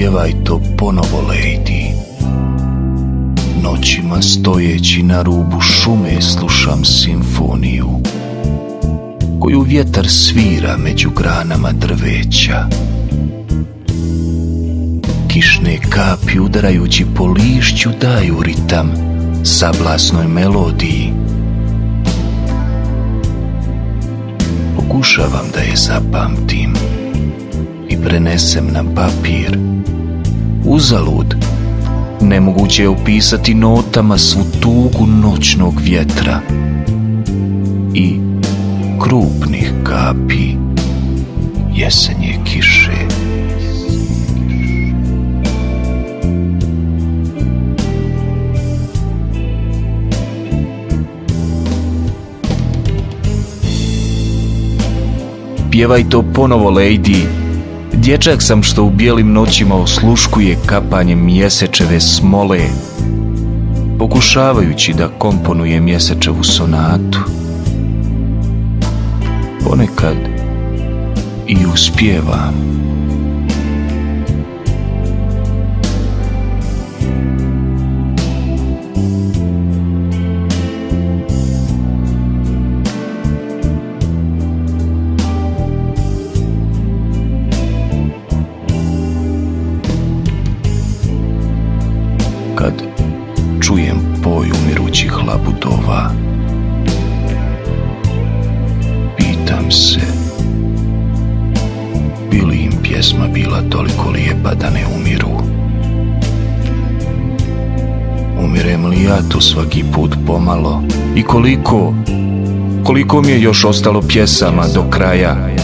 Pjevaj 0.00 0.32
to 0.44 0.60
ponovo, 0.78 1.22
lady. 1.28 1.92
Noćima 3.62 4.22
stojeći 4.22 5.02
na 5.02 5.22
rubu 5.22 5.60
šume 5.60 6.22
slušam 6.22 6.84
simfoniju 6.84 7.88
Koju 9.40 9.60
vjetar 9.60 10.08
svira 10.08 10.76
među 10.76 11.10
granama 11.10 11.72
drveća. 11.72 12.68
Kišne 15.28 15.78
kapi 15.90 16.40
udarajući 16.40 17.06
po 17.16 17.26
lišću 17.26 17.90
daju 18.00 18.42
ritam 18.42 18.92
sablasnoj 19.44 20.26
melodiji. 20.26 21.12
Pokušavam 24.76 25.46
da 25.54 25.60
je 25.60 25.76
zapamtim 25.76 26.74
i 27.88 27.96
prenesem 27.96 28.66
na 28.72 28.84
papir 28.94 29.69
Uzalud 30.72 31.34
Nemoguće 32.20 32.82
je 32.82 32.88
opisati 32.88 33.54
notama 33.54 34.18
svu 34.18 34.40
tugu 34.60 35.06
noćnog 35.06 35.80
vjetra 35.80 36.40
i 37.94 38.20
krupnih 39.00 39.72
kapi 39.84 40.56
jesenje 41.74 42.38
kiše. 42.44 43.06
Pjevaj 55.70 56.08
to 56.08 56.24
ponovo, 56.34 56.70
lady, 56.70 57.39
Dječak 57.92 58.42
sam 58.42 58.62
što 58.62 58.84
u 58.84 58.90
bijelim 58.90 59.32
noćima 59.32 59.74
osluškuje 59.74 60.56
kapanje 60.66 61.16
mjesečeve 61.16 62.00
smole, 62.00 62.60
pokušavajući 63.98 64.94
da 64.94 65.08
komponuje 65.08 65.80
mjesečevu 65.80 66.44
sonatu. 66.44 67.18
Ponekad 69.64 70.16
i 71.46 71.56
uspjevam. 71.74 72.54
Kad 92.60 92.72
čujem 93.60 93.96
poj 94.22 94.50
umirućih 94.62 95.12
labudova. 95.26 96.10
Pitam 99.16 99.70
se, 99.70 100.00
bi 102.30 102.40
li 102.40 102.56
im 102.56 102.72
pjesma 102.82 103.28
bila 103.28 103.62
toliko 103.70 104.10
lijepa 104.10 104.54
da 104.54 104.70
ne 104.70 104.84
umiru? 104.96 105.30
Umirem 108.44 108.86
li 108.86 109.04
ja 109.04 109.18
tu 109.28 109.40
svaki 109.40 109.84
put 109.94 110.16
pomalo? 110.26 110.82
I 111.16 111.22
koliko, 111.22 111.94
koliko 112.84 113.22
mi 113.22 113.28
je 113.28 113.42
još 113.42 113.64
ostalo 113.64 114.02
pjesama 114.02 114.64
do 114.74 114.90
kraja? 114.90 115.59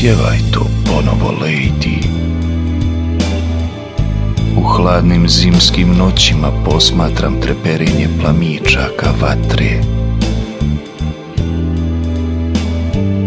Pjevaj 0.00 0.38
to 0.52 0.60
ponovo, 0.84 1.32
lady. 1.40 2.08
U 4.56 4.62
hladnim 4.62 5.28
zimskim 5.28 5.96
noćima 5.98 6.48
posmatram 6.64 7.40
treperinje 7.40 8.08
plamičaka 8.20 9.10
vatre. 9.20 9.80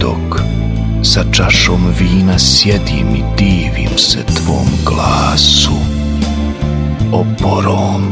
Dok 0.00 0.42
sa 1.02 1.24
čašom 1.32 1.94
vina 1.98 2.38
sjedim 2.38 3.16
i 3.16 3.22
divim 3.38 3.98
se 3.98 4.18
tvom 4.24 4.66
glasu. 4.84 5.76
Oporom, 7.12 8.02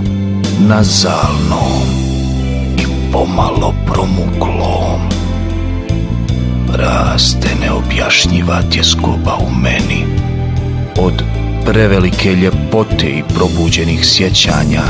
nazalnom 0.69 1.83
i 2.79 3.13
pomalo 3.13 3.75
promuklom 3.87 5.20
raste 6.81 7.49
neobjašnjiva 7.61 8.63
tjeskoba 8.71 9.37
u 9.37 9.61
meni. 9.63 10.05
Od 10.97 11.23
prevelike 11.65 12.35
ljepote 12.35 13.07
i 13.07 13.23
probuđenih 13.35 14.07
sjećanja 14.07 14.83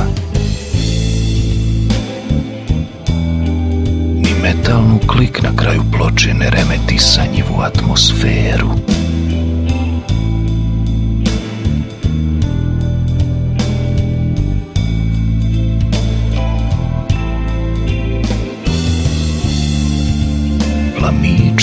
ni 4.15 4.31
metalnu 4.43 4.99
klik 5.07 5.43
na 5.43 5.57
kraju 5.57 5.83
ploče 5.93 6.35
ne 6.35 6.51
remeti 6.51 6.99
sanjivu 6.99 7.61
atmosferu 7.61 8.71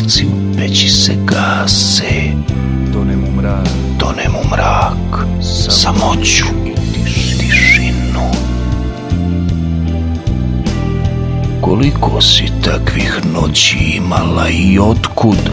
u 0.04 0.58
peći 0.58 0.90
se 0.90 1.16
gase. 1.26 2.32
Tonem 2.94 3.24
u 3.24 3.42
mrak. 3.42 3.68
Tonem 3.98 4.36
u 4.36 4.50
mrak. 4.52 5.28
Samoću 5.70 6.46
i 6.66 7.38
tišinu. 7.40 8.32
Koliko 11.62 12.22
si 12.22 12.52
takvih 12.64 13.22
noći 13.34 13.78
imala 13.78 14.50
i 14.50 14.80
otkud? 14.80 15.50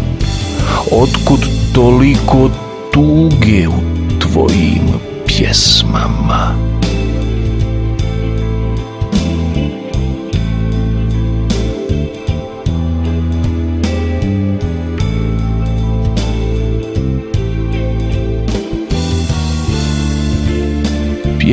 Otkud 0.91 1.41
toliko 1.75 2.50
tuge 2.93 3.69
u 3.69 3.81
tvojim 4.19 4.88
pjesmama 5.26 6.55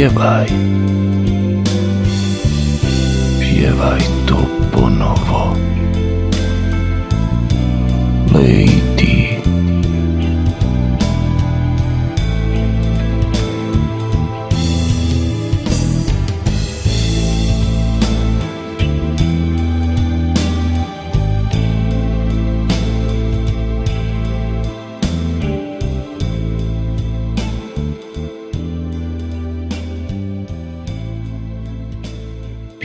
Pjevaj. 0.01 0.47
Pjevaj 3.39 4.01
to 4.25 4.37
ponovo. 4.73 5.55
Lady 8.33 8.80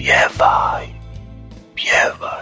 Śpiewaj, 0.06 0.94
śpiewaj. 1.76 2.35